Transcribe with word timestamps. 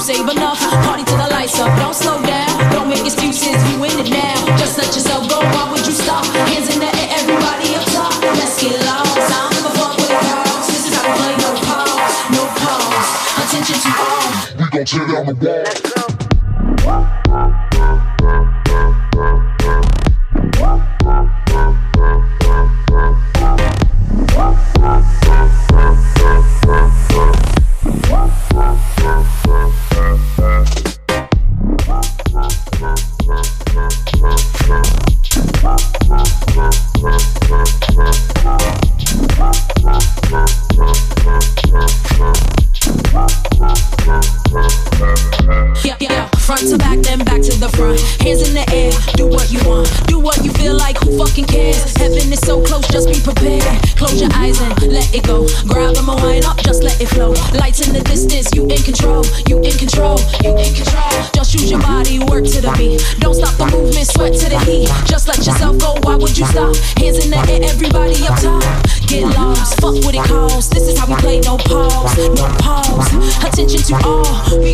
save 0.00 0.28
a 0.28 0.39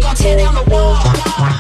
gonna 0.06 0.16
tear 0.16 0.36
down 0.36 0.54
the 0.54 0.70
wall. 0.70 1.55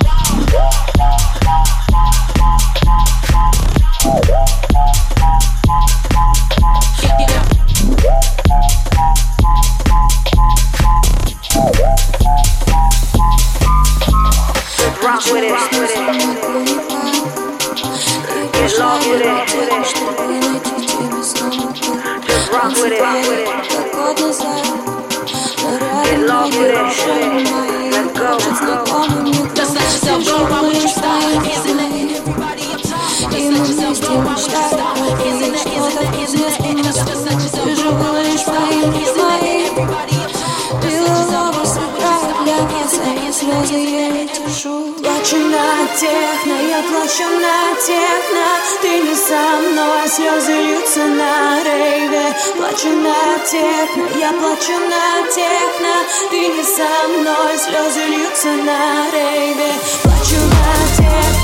Плачу 52.54 52.90
на 52.90 53.38
техно, 53.44 54.06
я 54.18 54.32
плачу 54.32 54.72
на 54.72 55.26
техно 55.34 55.94
Ты 56.30 56.48
не 56.48 56.62
со 56.62 57.08
мной, 57.08 57.58
слезы 57.58 58.04
льются 58.04 58.48
на 58.48 59.10
рейве 59.10 59.72
Плачу 60.02 60.36
на 60.36 60.96
техно 60.96 61.35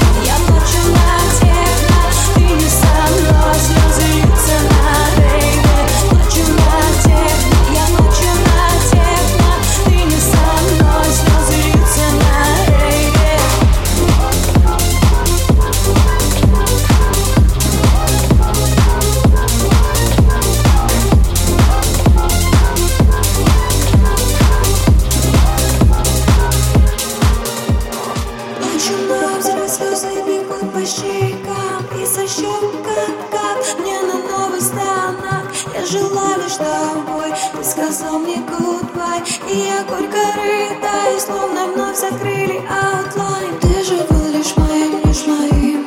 закрыли 41.95 42.63
Outline 42.69 43.59
Ты 43.61 43.85
же 43.85 43.97
был 44.09 44.27
лишь 44.33 44.57
моим, 44.57 45.01
лишь 45.05 45.27
моим 45.27 45.87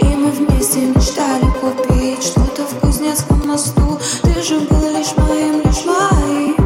И 0.00 0.04
мы 0.04 0.30
вместе 0.30 0.80
мечтали 0.80 1.46
купить 1.60 2.22
что-то 2.22 2.62
в 2.62 2.80
Кузнецком 2.80 3.46
мосту. 3.46 3.98
Ты 4.22 4.42
же 4.42 4.60
был 4.60 4.96
лишь 4.96 5.16
моим, 5.16 5.60
лишь 5.62 5.84
моим 5.84 6.56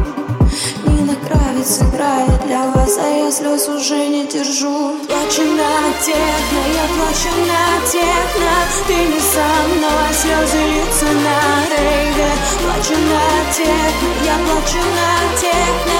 Нина 0.85 1.15
Кравец 1.27 1.81
играет 1.81 2.45
для 2.45 2.67
вас, 2.71 2.97
а 2.97 3.07
я 3.07 3.27
уже 3.27 4.07
не 4.07 4.25
держу 4.27 4.95
Плачу 5.07 5.43
на 5.43 5.93
техно, 6.03 6.59
а 6.63 6.69
я 6.69 6.85
плачу 6.95 7.33
на 7.47 7.87
техно 7.91 8.53
Ты 8.87 8.93
не 8.93 9.19
со 9.19 9.47
мной, 9.69 10.13
слезы 10.13 10.57
льются 10.57 11.05
на 11.05 11.75
рейве 11.75 12.31
Плачу 12.61 12.99
на 13.01 13.53
техно, 13.53 14.09
я 14.25 14.35
плачу 14.45 14.77
на 14.77 15.39
техно 15.39 15.96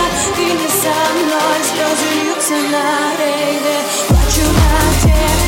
You're 4.37 4.53
not. 4.53 5.46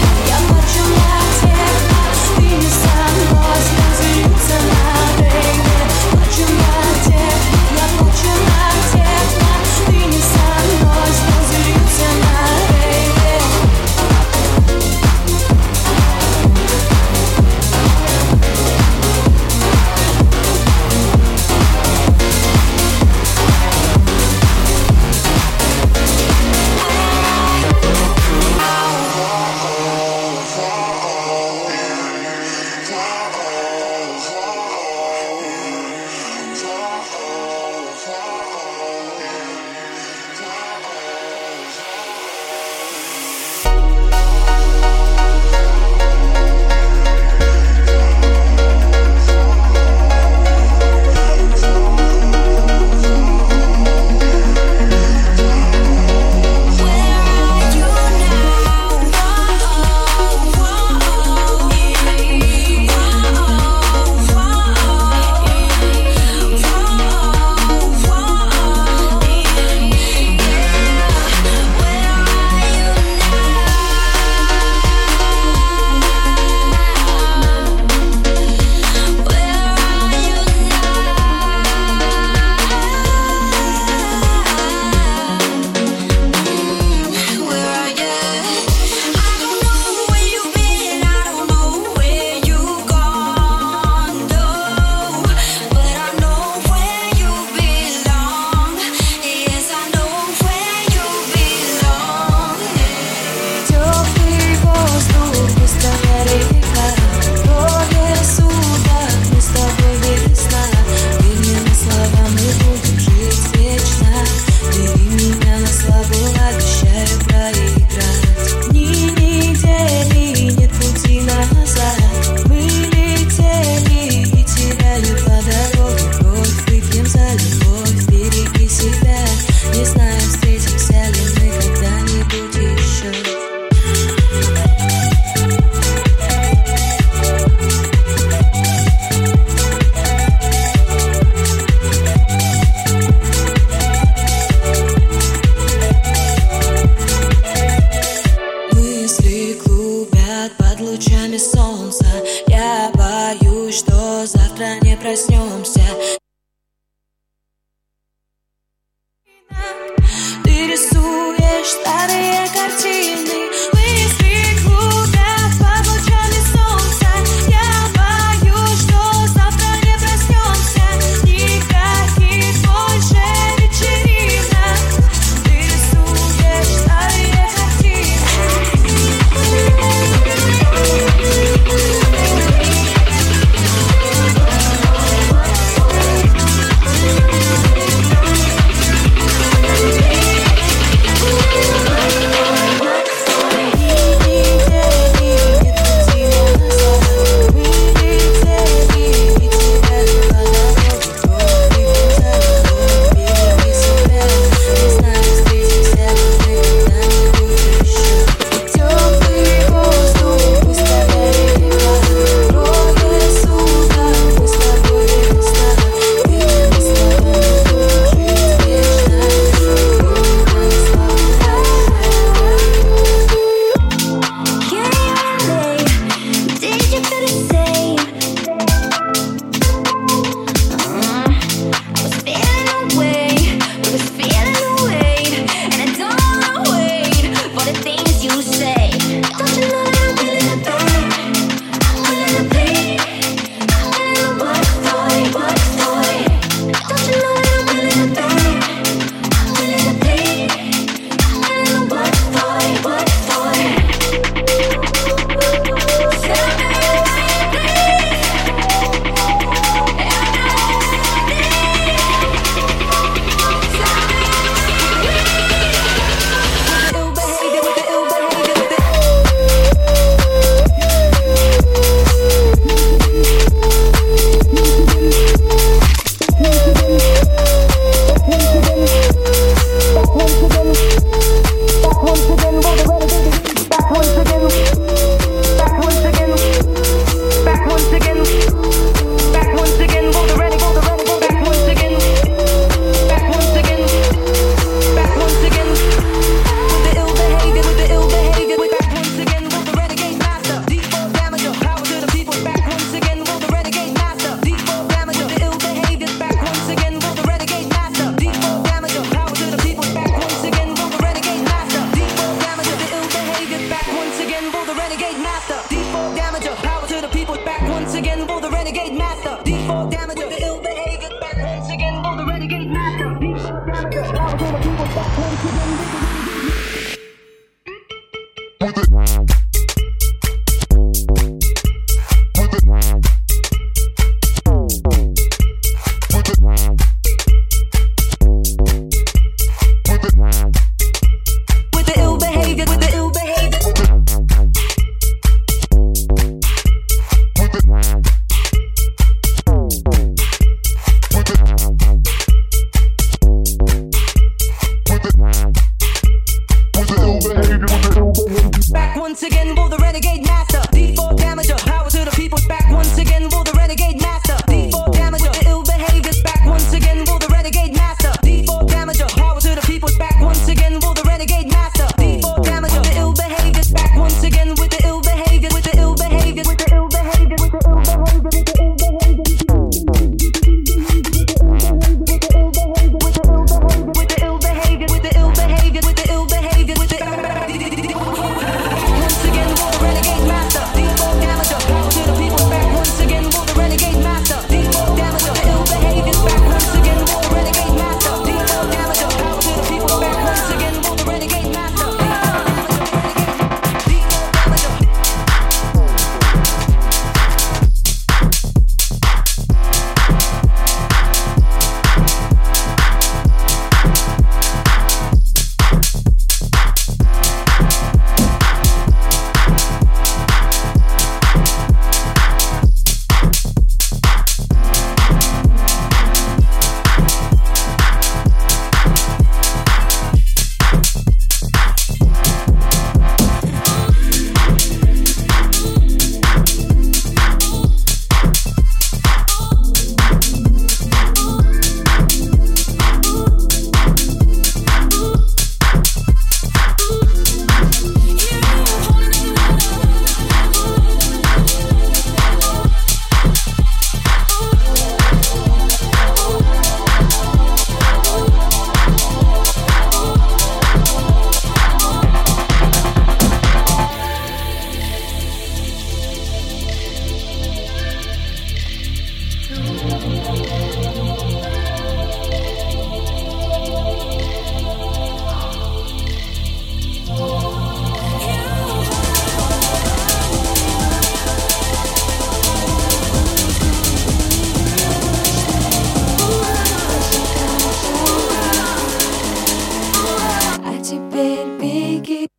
Take 491.80 492.10
it 492.10 492.39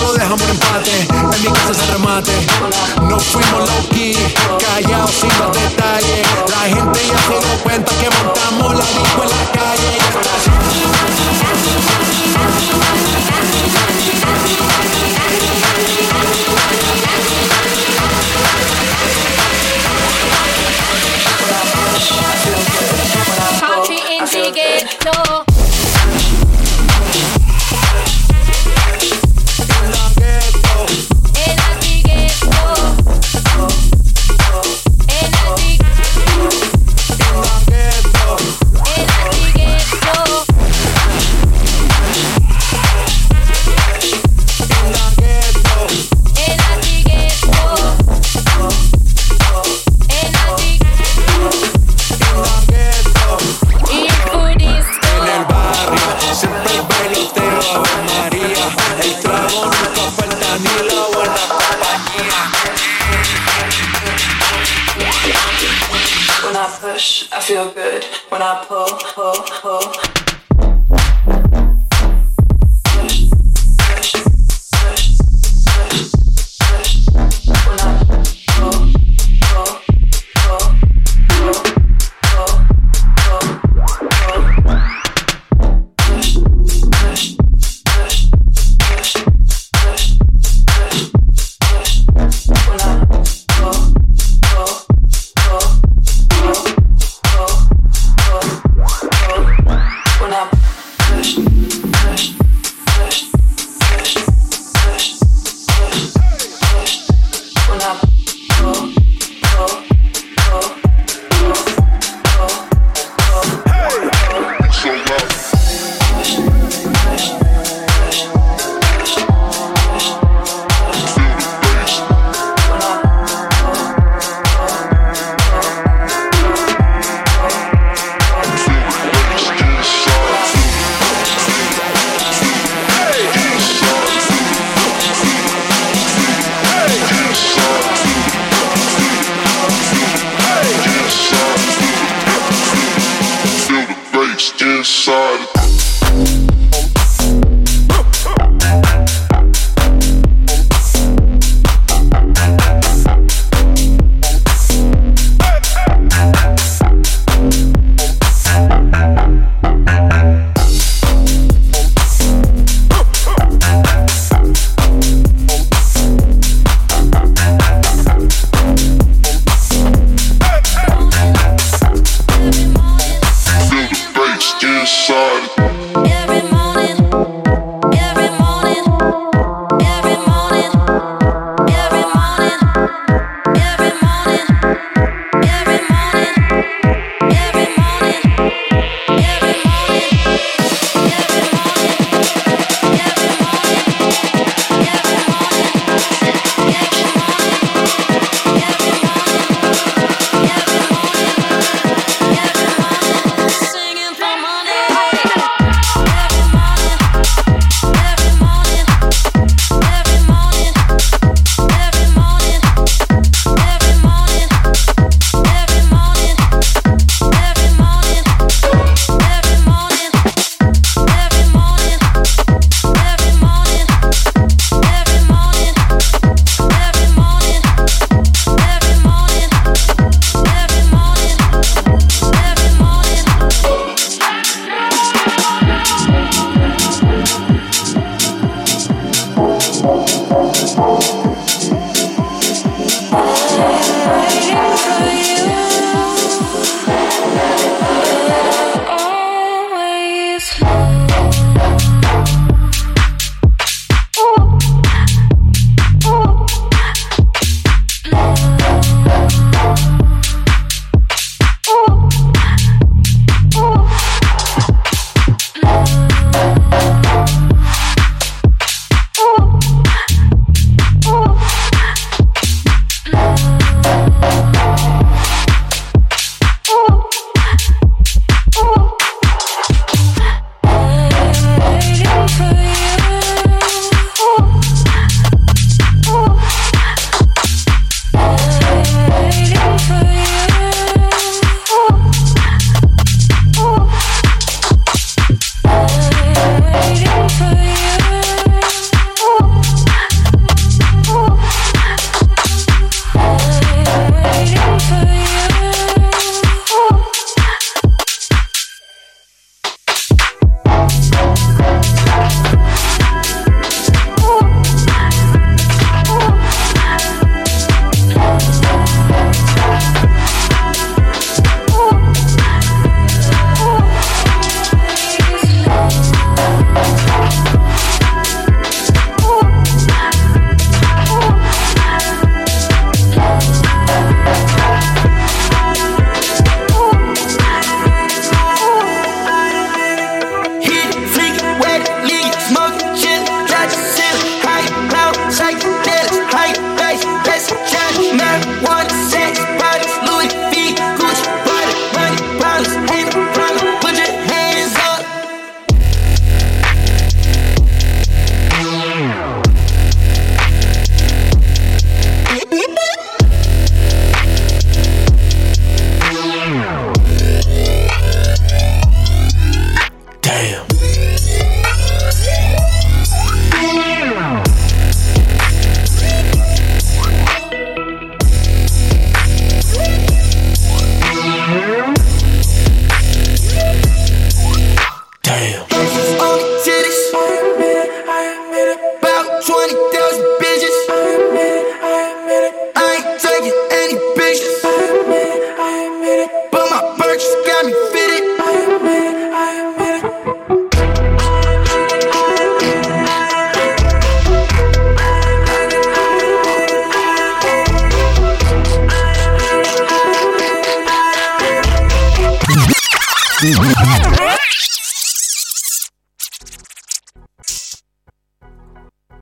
no 0.00 0.12
dejamos 0.12 0.42
un 0.42 0.50
empate, 0.50 1.08
en 1.10 1.42
mi 1.42 1.48
casa 1.48 1.74
se 1.74 1.92
remate. 1.92 2.32
No 3.02 3.18
fuimos 3.18 3.68
low 3.68 3.88
key, 3.90 4.14
callados 4.58 5.10
sin 5.10 5.30
los 5.38 5.52
detalles. 5.52 6.26
La 6.48 6.74
gente 6.74 7.00
ya 7.06 7.18
se 7.18 7.46
dio 7.46 7.62
cuenta 7.62 7.92
que 7.96 8.08
montamos 8.10 8.74
la 8.74 8.84
disco 8.84 9.22
en 9.22 9.30
la 9.30 9.52
calle. 9.52 9.98